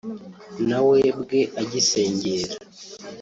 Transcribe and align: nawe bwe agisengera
nawe 0.67 0.99
bwe 1.19 1.41
agisengera 1.61 2.53